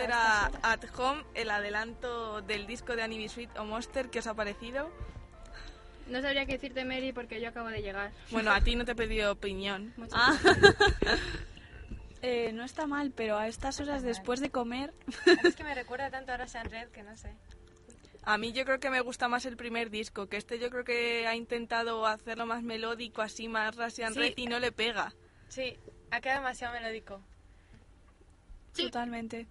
[0.00, 4.10] Era At Home, el adelanto del disco de Sweet o Monster.
[4.10, 4.90] ¿Qué os ha parecido?
[6.08, 8.10] No sabría qué decirte, Mary, porque yo acabo de llegar.
[8.30, 9.92] Bueno, a ti no te he pedido opinión.
[9.96, 10.36] Muchas Ah.
[12.22, 14.92] Eh, no está mal, pero a estas horas después de comer...
[15.44, 17.34] Es que me recuerda tanto a Russian Red que no sé.
[18.24, 20.84] A mí yo creo que me gusta más el primer disco, que este yo creo
[20.84, 24.20] que ha intentado hacerlo más melódico, así más Russian Sí.
[24.20, 25.14] Red y no le pega.
[25.48, 25.78] Sí,
[26.10, 27.22] ha quedado demasiado melódico.
[28.72, 28.84] Sí.
[28.84, 29.46] Totalmente.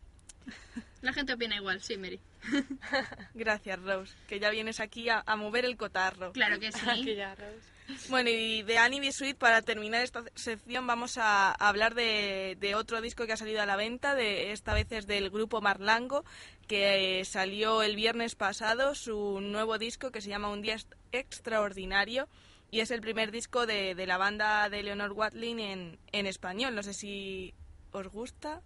[1.02, 2.20] La gente opina igual, sí, Mary.
[3.34, 6.34] Gracias, Rose, que ya vienes aquí a, a mover el cotarro.
[6.34, 7.16] Claro que sí.
[7.16, 7.80] ya, Rose.
[8.10, 9.12] Bueno, y de Annie B.
[9.12, 13.62] Sweet, para terminar esta sección, vamos a hablar de, de otro disco que ha salido
[13.62, 14.14] a la venta.
[14.14, 16.24] De, esta vez es del grupo Marlango,
[16.68, 20.78] que eh, salió el viernes pasado su nuevo disco que se llama Un Día
[21.12, 22.28] Extraordinario.
[22.72, 26.76] Y es el primer disco de, de la banda de Leonor Watling en, en español.
[26.76, 27.56] No sé si
[27.92, 28.62] os gusta,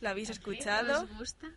[0.00, 1.02] ¿la habéis escuchado?
[1.02, 1.48] ¿Os gusta?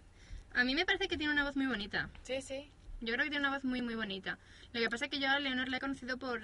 [0.53, 2.09] A mí me parece que tiene una voz muy bonita.
[2.23, 2.69] Sí, sí.
[2.99, 4.37] Yo creo que tiene una voz muy, muy bonita.
[4.73, 6.41] Lo que pasa es que yo a Leonor la he conocido por,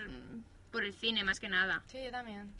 [0.71, 1.83] por el cine, más que nada.
[1.87, 2.51] Sí, yo también.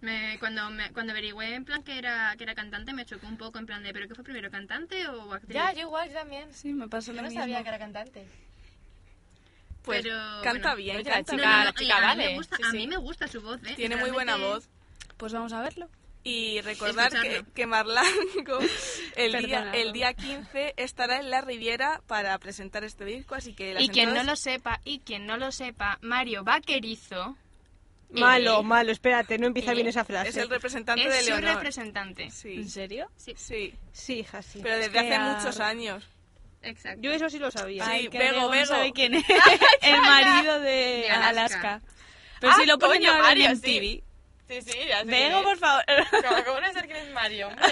[0.00, 3.36] Me, cuando, me, cuando averigüé en plan que era, que era cantante, me chocó un
[3.38, 5.54] poco en plan de, ¿pero qué fue primero, cantante o actriz?
[5.54, 6.52] Ya, yo igual, yo también.
[6.52, 7.40] Sí, me pasó Yo lo no mismo.
[7.42, 8.26] sabía que era cantante.
[9.82, 10.76] Pues Pero, canta bueno.
[10.76, 11.58] bien, la canta No, chica- no, bien.
[11.58, 12.28] no, la chica a mí vale.
[12.30, 12.76] me gusta- Sí, A sí.
[12.78, 13.74] mí me gusta su voz, ¿eh?
[13.76, 14.68] Tiene muy buena voz.
[15.18, 15.88] Pues vamos a verlo.
[16.26, 18.58] Y recordar que, que Marlango
[19.16, 23.74] el día, el día 15 estará en la Riviera para presentar este disco, así que
[23.74, 27.36] las Y quien no entradas- lo sepa, y quien no lo sepa, Mario Vaquerizo
[28.10, 30.28] Malo, Eh, malo, espérate, no empieza eh, bien esa frase.
[30.30, 31.56] es el representante de es su Leonor.
[31.56, 32.30] representante.
[32.30, 32.54] Sí.
[32.54, 33.10] ¿En serio?
[33.16, 34.60] Sí, Sí, Sí, hija, sí.
[34.62, 36.04] pero desde que hace a- muchos años.
[36.62, 37.00] exacto.
[37.02, 37.84] Yo eso sí lo sabía.
[37.86, 39.24] Sí, Bego, Bego no sabe quién es
[39.82, 41.28] el marido de, De Alaska.
[41.74, 41.80] Alaska.
[42.40, 43.78] Pero Ah, si lo ponen coño, ahora Mario, en sí.
[43.80, 43.80] MTV.
[43.80, 44.03] Sí,
[44.48, 45.04] sí, ya sé.
[45.06, 45.84] Bego, por favor.
[46.10, 47.48] ¿Cómo, cómo no ser quién es Mario?
[47.48, 47.66] hombre?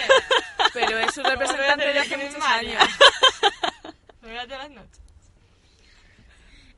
[0.73, 2.83] Pero es su representante de hace muchos años.
[4.21, 5.02] Fíjate las noches.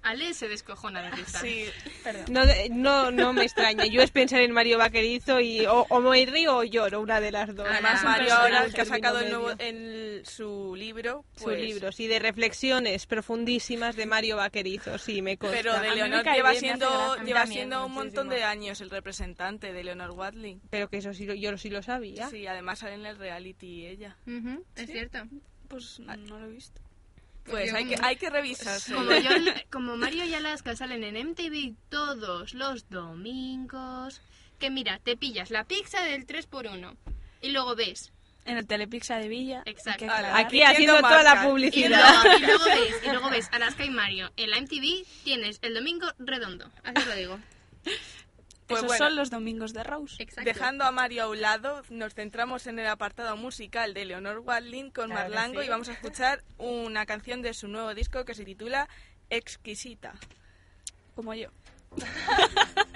[0.05, 1.39] Ale se descojona de risa.
[1.39, 1.65] Sí,
[2.29, 3.85] No, de- no, no me extraña.
[3.85, 7.31] Yo es pensar en Mario Vaquerizo y o, o me río o lloro, una de
[7.31, 7.67] las dos.
[7.67, 12.07] además Mario ahora que ha sacado el nuevo, el- su libro, Su pues, libro, sí,
[12.07, 15.57] de reflexiones profundísimas de Mario Vaquerizo, sí, me consta.
[15.57, 16.85] Pero de Leonor lleva bien, siendo,
[17.25, 20.61] lleva también, siendo un montón de años el representante de Leonor Watling.
[20.69, 22.29] Pero que eso sí, lo- yo sí lo sabía.
[22.29, 24.15] Sí, además sale en el reality ella.
[24.27, 25.19] Ujú, es cierto.
[25.67, 26.79] Pues no lo he visto.
[27.49, 28.93] Pues hay que, hay que revisarse.
[28.93, 29.29] Como, yo,
[29.71, 34.21] como Mario y Alaska salen en MTV todos los domingos,
[34.59, 36.95] que mira, te pillas la pizza del 3x1
[37.41, 38.11] y luego ves.
[38.45, 39.63] En el Telepizza de Villa.
[39.65, 40.05] Exacto.
[40.33, 41.43] Aquí haciendo toda la.
[41.43, 42.23] Y publicidad.
[42.23, 44.31] luego, y luego ves, y luego ves Alaska y Mario.
[44.37, 46.69] En la MTV tienes el domingo redondo.
[46.83, 47.39] Así lo digo.
[48.67, 49.05] Pues Esos bueno.
[49.05, 50.15] son los domingos de Rose.
[50.21, 50.49] Exacto.
[50.49, 54.89] Dejando a Mario a un lado, nos centramos en el apartado musical de Leonor Watling
[54.89, 55.67] con Claro Marlango sí.
[55.67, 58.89] y vamos a escuchar una canción de su nuevo disco que se titula
[59.29, 60.15] Exquisita.
[61.13, 61.49] Como yo.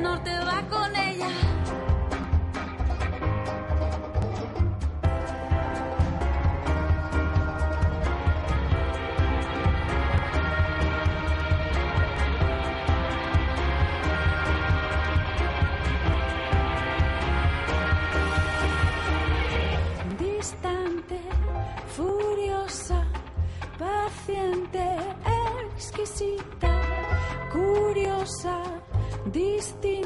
[0.00, 0.99] norte va con
[29.30, 29.99] distinta,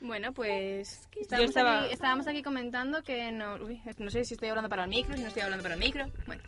[0.00, 3.56] Bueno, pues estábamos, Yo estaba- aquí, estábamos aquí comentando que no...
[3.56, 5.80] Uy, no sé si estoy hablando para el micro, si no estoy hablando para el
[5.80, 6.10] micro.
[6.26, 6.42] Bueno,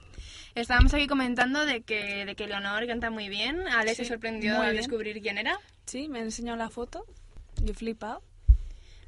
[0.55, 3.69] estábamos aquí comentando de que, de que Leonor canta muy bien.
[3.69, 5.59] Alex se sorprendió al descubrir quién era.
[5.87, 7.05] Sí, me enseñó la foto
[7.63, 8.23] Yo he flipado.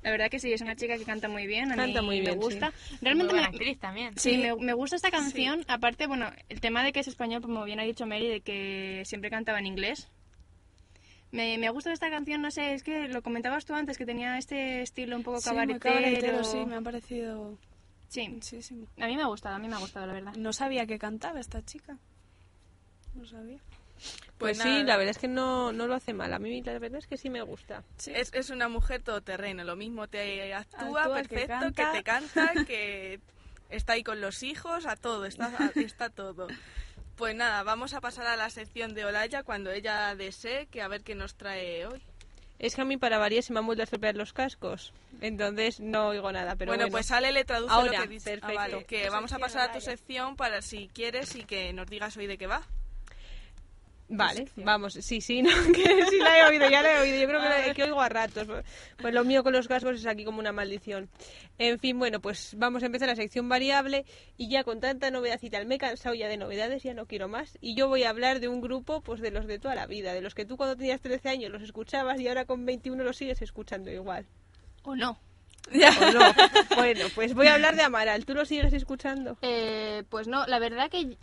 [0.03, 1.73] La verdad que sí, es una chica que canta muy bien.
[1.73, 2.75] A Canta mí muy bien, me gusta.
[3.01, 4.13] Realmente buena me, actriz también.
[4.19, 5.65] Sí, me, me gusta esta canción.
[5.67, 9.03] Aparte, bueno, el tema de que es español, como bien ha dicho Mary, de que
[9.07, 10.09] siempre cantaba en inglés.
[11.35, 14.39] Me, me gusta esta canción, no sé, es que lo comentabas tú antes, que tenía
[14.39, 16.45] este estilo un poco Sí, muy cabaretero.
[16.45, 17.59] sí, me ha parecido...
[18.09, 18.87] Sí, Sí, sí.
[19.01, 20.35] a mí me ha gustado, a mí me ha gustado, la verdad.
[20.37, 21.99] No sabía que cantaba esta chica.
[23.15, 23.59] No sabía.
[24.39, 26.33] Pues, Pues sí, la verdad es que no, no lo hace mal.
[26.33, 27.83] A mí la verdad es que sí me gusta.
[28.07, 31.93] Es, es una mujer todoterreno, lo mismo te actúa, Actúa, que perfecto, que, canta.
[31.93, 33.21] te canta, que
[33.71, 36.47] está ahí con los hijos, a todo, está, está todo.
[37.17, 40.89] Pues nada, vamos a pasar a la sección de Olaya cuando ella desee, que a
[40.89, 42.03] ver qué nos trae hoy.
[42.59, 44.93] Es que a mí para variar se me han vuelto a estropear los cascos.
[45.21, 46.93] Entonces no oigo nada, pero bueno, bueno.
[46.93, 48.31] pues Ale le traduce Ahora, lo que dice.
[48.31, 48.49] perfecto.
[48.49, 51.87] Ah, vale, que vamos a pasar a tu sección para si quieres y que nos
[51.87, 52.63] digas hoy de qué va.
[54.07, 57.27] Vale, vamos, sí, sí, no, que sí la he oído, ya la he oído, yo
[57.27, 58.47] creo que, la- que oigo a ratos,
[58.99, 61.09] pues lo mío con los cascos es aquí como una maldición.
[61.59, 64.05] En fin, bueno, pues vamos a empezar la sección variable
[64.37, 67.07] y ya con tanta novedad y tal, me he cansado ya de novedades, ya no
[67.07, 69.75] quiero más, y yo voy a hablar de un grupo pues de los de toda
[69.75, 72.67] la vida, de los que tú cuando tenías 13 años los escuchabas y ahora con
[72.67, 74.27] 21 los sigues escuchando igual.
[74.83, 75.19] ¿O no?
[75.73, 76.21] ¿O no?
[76.77, 79.39] Bueno, pues voy a hablar de Amaral, ¿tú lo sigues escuchando?
[79.41, 81.17] Eh, pues no, la verdad que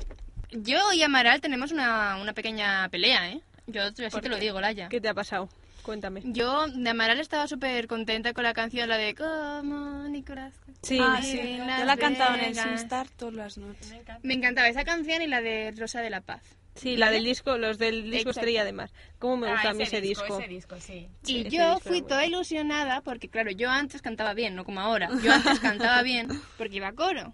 [0.51, 3.41] yo y Amaral tenemos una, una pequeña pelea, ¿eh?
[3.67, 4.89] Yo así te lo digo, Laya.
[4.89, 5.49] ¿Qué te ha pasado?
[5.83, 6.21] Cuéntame.
[6.25, 10.53] Yo de Amaral estaba súper contenta con la canción, la de Como Nicolás.
[10.83, 11.57] Sí, sí.
[11.57, 12.55] Yo la he cantado en el.
[12.55, 13.91] Sinstar todas las noches.
[14.23, 16.41] Me encantaba esa canción y la de Rosa de la Paz.
[16.75, 18.39] sí, la del disco, los del disco Exacto.
[18.41, 18.93] estrella además.
[19.19, 20.39] ¿Cómo me gusta Ah, a mí ese disco?
[20.39, 21.07] Ese disco, sí.
[21.25, 25.09] Y yo fui toda ilusionada porque, claro, yo antes cantaba bien, no como ahora.
[25.23, 26.27] Yo antes cantaba bien
[26.57, 27.33] porque iba a coro.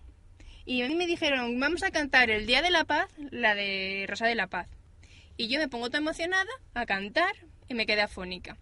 [0.68, 4.06] Y a mí me dijeron, vamos a cantar el Día de la Paz, la de
[4.10, 4.68] Rosa de la Paz.
[5.38, 7.34] Y yo me pongo toda emocionada a cantar
[7.70, 8.58] y me quedé afónica.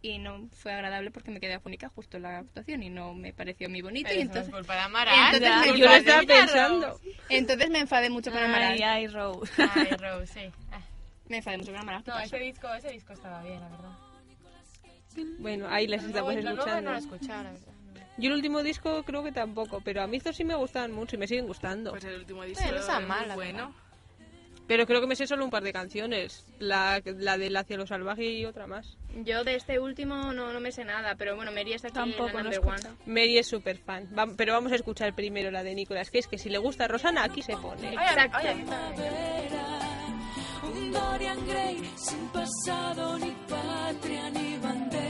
[0.00, 3.34] Y no fue agradable porque me quedé afónica justo en la actuación y no me
[3.34, 4.08] pareció muy bonito.
[4.08, 5.34] Pero Y no es entonces, culpa de Amaral.
[5.34, 7.00] entonces me- Yo lo estaba pensando.
[7.28, 8.72] entonces me enfadé mucho con Amaral.
[8.72, 9.52] Ay, ay, Rose.
[9.76, 10.52] Ay, Rose, sí.
[10.72, 10.80] Ah.
[11.28, 12.02] Me enfadé mucho con Amaral.
[12.02, 13.90] ¿qué No, ese disco, ese disco estaba bien, la verdad.
[15.38, 16.90] Bueno, ahí les estamos luego escuchando.
[16.90, 17.71] no lo verdad.
[18.18, 21.16] Yo el último disco creo que tampoco, pero a mí estos sí me gustaban mucho
[21.16, 21.90] y me siguen gustando.
[21.90, 23.74] Pues el último disco no está es mal, muy la bueno.
[24.68, 26.46] Pero creo que me sé solo un par de canciones.
[26.60, 28.96] La, la del Hacia lo Salvaje y otra más.
[29.24, 32.28] Yo de este último no, no me sé nada, pero bueno, Mary está aquí Tampoco,
[32.28, 32.96] en la number one.
[33.06, 34.08] Mary es súper fan.
[34.16, 36.84] Va- pero vamos a escuchar primero la de Nicolás, que es que si le gusta
[36.84, 37.92] a Rosana, aquí se pone.
[37.92, 38.38] Exacto.
[40.64, 45.01] Un Dorian Gray sin pasado, ni patria, ni bandera.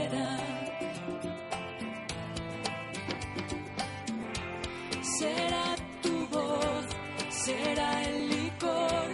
[5.23, 5.67] Será
[6.01, 6.85] tu voz,
[7.29, 9.07] será el licor,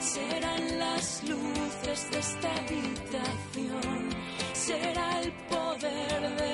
[0.00, 4.08] serán las luces de esta habitación,
[4.54, 6.51] será el poder de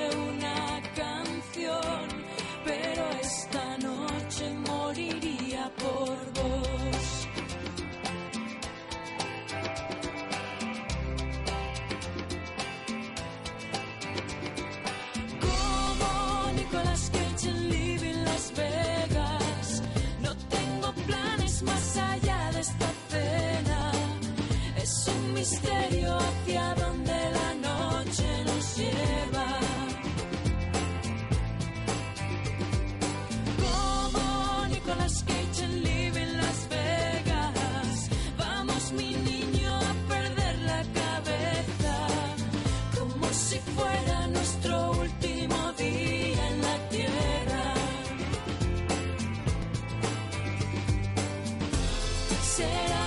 [52.58, 52.97] Será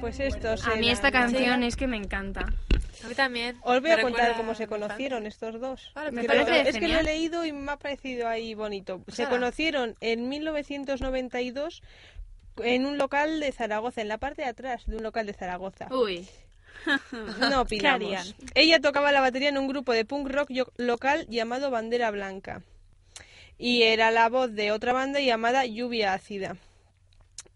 [0.00, 2.46] Pues estos A mí eran- esta canción es que me encanta.
[3.04, 3.56] A mí también.
[3.62, 5.90] Os voy a contar cómo se conocieron estos dos.
[5.94, 9.02] Vale, Me Creo- parece es que lo he leído y me ha parecido ahí bonito.
[9.08, 11.82] Se conocieron en 1992
[12.62, 15.86] en un local de Zaragoza, en la parte de atrás de un local de Zaragoza.
[15.94, 16.26] Uy,
[17.38, 18.34] No opinamos.
[18.54, 22.62] Ella tocaba la batería en un grupo de punk rock local llamado Bandera Blanca.
[23.58, 26.56] Y era la voz de otra banda llamada Lluvia Ácida.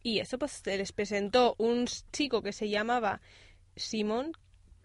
[0.05, 3.21] Y eso pues se les presentó un chico que se llamaba
[3.75, 4.31] Simón.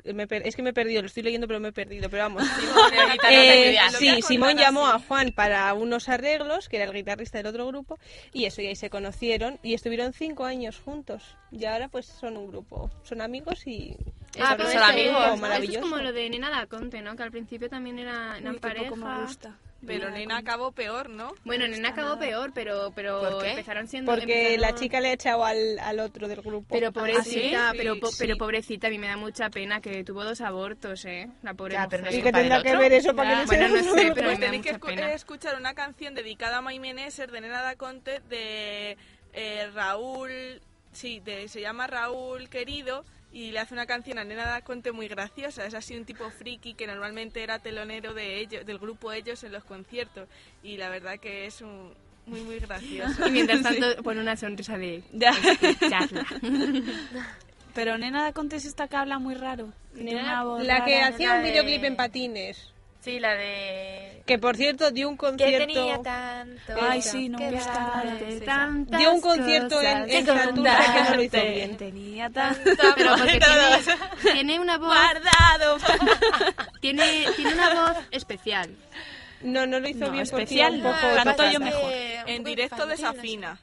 [0.06, 2.24] Me per- es que me he perdido, lo estoy leyendo pero me he perdido, pero
[2.24, 2.44] vamos.
[3.12, 4.96] guitarrista Eh, sí, Simón llamó así.
[5.04, 8.00] a Juan para unos arreglos, que era el guitarrista del otro grupo,
[8.32, 11.36] y eso, y ahí se conocieron y estuvieron cinco años juntos.
[11.52, 13.98] Y ahora pues son un grupo, son amigos y...
[14.40, 15.22] Ah, pero son un amigos.
[15.24, 15.82] Esto es maravilloso.
[15.82, 17.18] como lo de Nena da Conte, ¿no?
[17.18, 18.86] Que al principio también era, eran Uy, pareja.
[18.92, 19.58] poco me gusta.
[19.86, 21.34] Pero Nena acabó peor, ¿no?
[21.46, 23.52] Bueno, Nena acabó peor, pero, pero ¿Por qué?
[23.52, 24.12] empezaron siendo...
[24.14, 26.68] Porque la chica le ha echado al, al otro del grupo.
[26.70, 27.78] Pero pobrecita, ¿sí?
[27.78, 28.18] pero, po- Sí.
[28.20, 31.30] pero pobrecita, a mí me da mucha pena que tuvo dos abortos, ¿eh?
[31.44, 32.12] La pobre Ya, pero no.
[32.12, 33.40] ¿Y del tendrá que ver eso para Ya.
[33.42, 34.16] que Bueno, no al sé, grupo?
[34.16, 35.14] pero- Pues me da tenéis que escu- pena.
[35.14, 38.98] escuchar una canción dedicada a Maime Neser de Nena da Conte de
[39.34, 40.62] eh, Raúl,
[40.92, 44.92] sí, de, se llama Raúl Querido y le hace una canción a Nena da Conte
[44.92, 45.66] muy graciosa.
[45.66, 49.52] Es así un tipo friki que normalmente era telonero de ellos, del grupo ellos en
[49.52, 50.28] los conciertos
[50.64, 51.94] y la verdad que es un,
[52.26, 53.26] muy muy gracioso.
[53.28, 55.04] Y mientras tanto pone una sonrisa de...
[55.14, 55.32] Ya.
[55.90, 56.26] charla.
[57.76, 59.72] Pero Nena da Contes esta que habla muy raro.
[59.94, 62.74] Nena- una voz La que hacía un de- videoclip en patines.
[63.02, 64.24] Sí, la de...
[64.26, 65.66] Que por cierto dio un Que concierto...
[65.68, 66.74] tenía tanto...
[66.82, 71.16] Ay, sí, no me que gusta Dio un concierto en, en que Santurce que no
[71.16, 71.78] lo hizo bien.
[71.78, 72.58] Tenía tan...
[72.96, 74.90] Pero porque tiene, tiene una voz...
[74.90, 75.78] guardado.
[76.82, 78.70] Tiene, tiene una voz especial.
[79.42, 81.02] No, no lo hizo No, bien porque especial iba un no.
[81.02, 81.92] poco Canto yo mejor.
[82.28, 83.60] En directo desafina.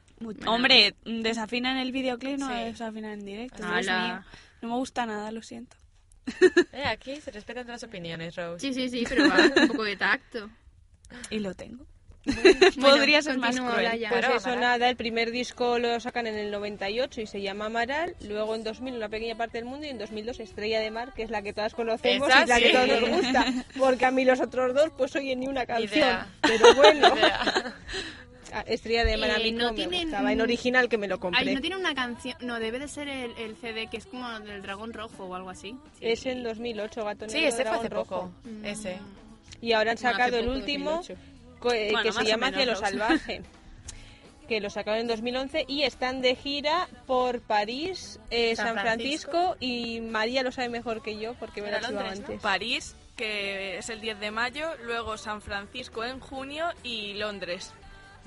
[0.47, 2.53] Hombre, desafina en el videoclip, no Sí.
[2.65, 3.63] desafina en directo.
[3.63, 4.23] Mío.
[4.61, 5.77] No me gusta nada, lo siento.
[6.73, 8.59] Eh, aquí se respetan las opiniones, Rose.
[8.59, 10.49] Sí, sí, sí, pero va, un poco de tacto.
[11.29, 11.85] Y lo tengo.
[12.25, 12.49] Bueno,
[12.81, 13.85] Podría ser más cruel.
[13.85, 14.09] Laia.
[14.09, 14.61] Pues Claro, eso Amaral.
[14.79, 18.65] nada, el primer disco lo sacan en el 98 y se llama Amaral, luego en
[18.65, 21.41] 2000 una pequeña parte del mundo y en 2002 Estrella de Mar, que es la
[21.41, 22.63] que todas conocemos Esa y la sí.
[22.63, 23.45] que todos nos gusta,
[23.79, 26.27] porque a mí los otros dos pues oyen ni una canción, Idea.
[26.41, 27.75] pero bueno, Idea.
[28.53, 31.47] Ah, Estrella de Mar Eh, no me gustaba, en original que me lo compré.
[31.49, 32.35] Ay, no tiene una canción.
[32.41, 35.49] No, debe de ser el, el CD que es como del dragón rojo o algo
[35.49, 35.75] así.
[36.01, 38.05] Es en 2008, Gato Sí, Negro, ese fue hace Rojo.
[38.05, 38.31] poco.
[38.63, 38.99] Ese.
[39.61, 41.21] Y ahora han No, sacado el último 2008.
[41.59, 42.85] co- eh, Bueno, que se llama menos, Cielo Rose.
[42.85, 43.41] Salvaje.
[44.47, 49.57] Que lo sacaron en 2011 y están de gira por París, eh, San San, Francisco.
[49.59, 52.39] y María lo sabe mejor que yo porque me lo antes.
[52.39, 57.73] París, que es el 10 de mayo, luego San Francisco en junio y Londres.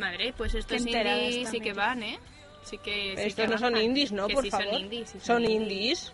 [0.00, 2.18] Madre, pues estos indies sí que van, ¿eh?
[2.64, 4.26] Sí que, sí estos que no son indies, ¿no?
[4.26, 4.66] Que por sí favor.
[4.66, 5.10] Son indies.
[5.10, 6.12] sí Son indies.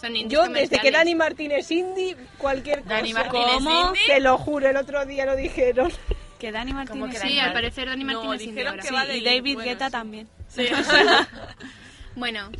[0.00, 0.90] Son indies Yo, desde que.
[0.90, 2.94] Dani Martín es indie, cualquier cosa.
[2.96, 3.88] Dani Martín es ¿Cómo?
[3.88, 4.02] indie.
[4.06, 5.90] Te lo juro, el otro día lo dijeron.
[6.38, 7.10] Que Dani Martínez.
[7.10, 7.54] que Sí, Dani al Martín?
[7.54, 8.82] parecer Dani No, Martín es indie ahora.
[8.82, 9.92] que Sí, va de y David bueno, Guetta sí.
[9.92, 10.28] también.
[12.16, 12.50] Bueno,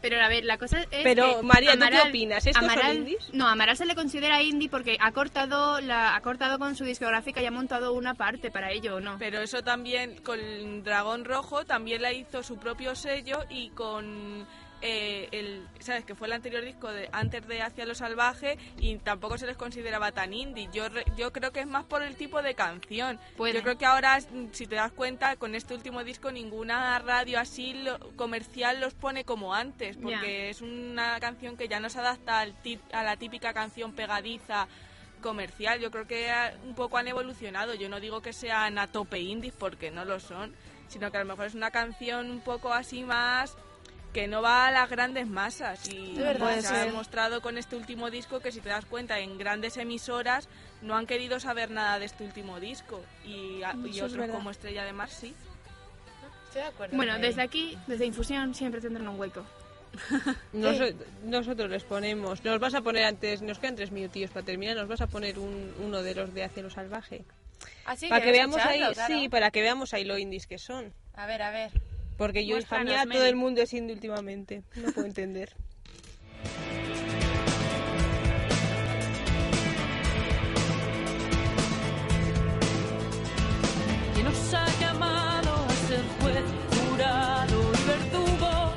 [0.00, 2.46] pero a ver, la cosa es Pero, que María, ¿tú qué Amaral- opinas?
[2.46, 3.30] ¿Estos son Amaral- indies?
[3.32, 7.42] No, Amaral se le considera indie porque ha cortado la ha cortado con su discográfica
[7.42, 9.16] y ha montado una parte para ello, ¿o no?
[9.18, 10.38] Pero eso también, con
[10.84, 14.46] Dragón Rojo, también la hizo su propio sello y con
[14.80, 16.04] eh, el, ¿sabes?
[16.04, 19.56] Que fue el anterior disco de antes de Hacia lo Salvaje y tampoco se les
[19.56, 20.68] consideraba tan indie.
[20.72, 23.18] Yo, re- yo creo que es más por el tipo de canción.
[23.36, 23.54] Puede.
[23.54, 24.20] Yo creo que ahora,
[24.52, 29.24] si te das cuenta, con este último disco ninguna radio así lo- comercial los pone
[29.24, 33.16] como antes, porque es una canción que ya no se adapta al tip- a la
[33.16, 34.68] típica canción pegadiza
[35.20, 35.80] comercial.
[35.80, 37.74] Yo creo que eh, un poco han evolucionado.
[37.74, 40.54] Yo no digo que sean a tope indies porque no lo son,
[40.88, 43.56] sino que a lo mejor es una canción un poco así más
[44.12, 47.76] que no va a las grandes masas y De verdad, se ha demostrado con este
[47.76, 50.48] último disco que si te das cuenta en grandes emisoras
[50.80, 54.84] no han querido saber nada de este último disco y, a- y otros como Estrella
[54.84, 55.34] de Mar sí.
[56.46, 56.96] Estoy de acuerdo.
[56.96, 59.44] Bueno, desde aquí, desde Infusión, siempre tendrán un hueco.
[60.52, 60.94] Noso-
[61.24, 62.42] nosotros les ponemos.
[62.44, 65.38] Nos vas a poner antes, nos quedan tres minutillos para terminar, nos vas a poner
[65.38, 67.24] un- uno de los de lo Salvaje.
[67.84, 69.14] Ah, sí, para que queremos veamos ahí, claro.
[69.14, 70.92] sí, para que veamos ahí lo indies que son.
[71.14, 71.70] A ver, a ver.
[72.18, 74.64] Porque yo, hija mía, todo el mundo es indie últimamente.
[74.74, 75.54] No puedo entender.
[84.14, 86.44] ¿Quién nos ha llamado a ser juez,
[86.90, 88.72] jurado y verdugo?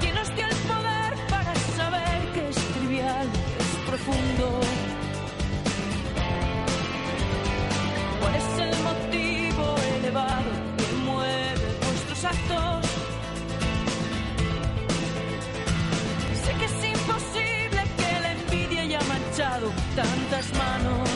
[0.00, 4.71] ¿Quién nos dio el poder para saber que es trivial, que es profundo?
[19.94, 21.08] Tantas manos,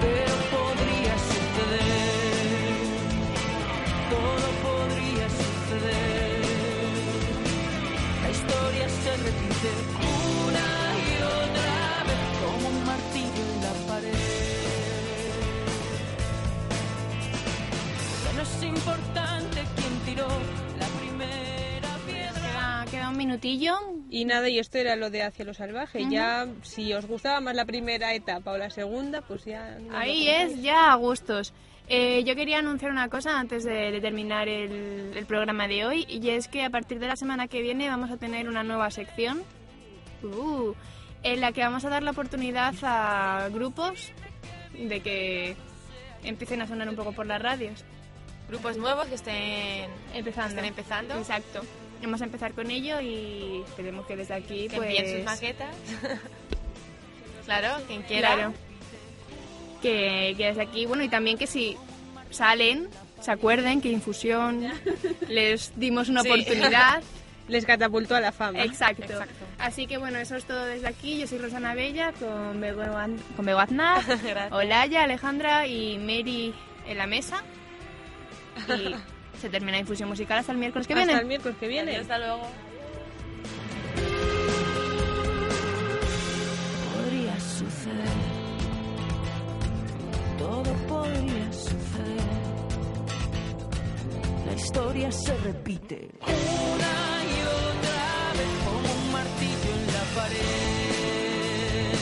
[0.00, 2.76] pero podría suceder,
[4.10, 6.42] todo podría suceder.
[8.22, 9.70] La historia se repite
[10.46, 10.68] una
[11.02, 14.14] y otra vez como un martillo en la pared.
[18.24, 20.28] Ya no es importante quién tiró
[20.78, 22.40] la primera piedra.
[22.40, 23.97] Queda, queda un minutillo.
[24.10, 26.06] Y nada, y esto era lo de Hacia lo Salvaje.
[26.10, 29.78] Ya, si os gustaba más la primera etapa o la segunda, pues ya...
[29.78, 31.52] lo Ahí es, ya a gustos.
[31.88, 36.06] Eh, yo quería anunciar una cosa antes de, de terminar el, el programa de hoy
[36.08, 38.90] y es que a partir de la semana que viene vamos a tener una nueva
[38.90, 39.42] sección
[40.22, 40.74] uh,
[41.22, 44.12] en la que vamos a dar la oportunidad a grupos
[44.78, 45.56] de que
[46.22, 47.84] empiecen a sonar un poco por las radios.
[48.48, 50.48] Grupos nuevos que estén Empezando.
[50.50, 51.14] estén empezando.
[51.14, 51.62] Exacto.
[52.02, 55.74] Vamos a empezar con ello y esperemos que desde aquí Que pues, envíen sus maquetas.
[57.44, 58.34] claro, quien quiera.
[58.34, 58.54] Claro.
[59.82, 61.76] Que, que desde aquí, bueno, y también que si
[62.30, 62.88] salen,
[63.20, 64.68] se acuerden que Infusión
[65.28, 66.28] les dimos una Sí.
[66.30, 67.02] oportunidad.
[67.48, 68.62] Les catapultó a la fama.
[68.62, 69.04] Exacto.
[69.04, 69.46] Exacto.
[69.58, 71.18] Así que bueno, eso es todo desde aquí.
[71.18, 72.82] Yo soy Rosana Bella con Bego,
[73.36, 74.02] con Bego Aznar.
[74.50, 76.52] Olaya, Alejandra y Mary
[76.86, 77.42] en la mesa.
[78.68, 78.94] Y
[79.40, 81.20] se termina Infusión Musical hasta el miércoles que Hasta viene.
[81.20, 81.90] el miércoles que viene.
[81.92, 82.42] Adiós, hasta luego.
[86.94, 88.08] podría suceder.
[90.38, 92.28] Todo podría suceder.
[94.46, 101.94] La historia se repite una y otra vez como un martillo en la pared,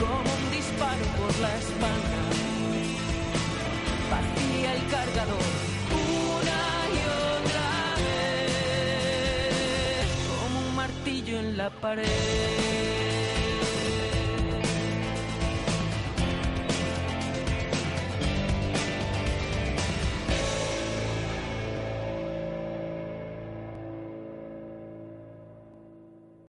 [0.00, 2.20] como un disparo por la espalda.
[4.10, 5.77] Vacía el cargador
[11.28, 13.07] martillo en la pared.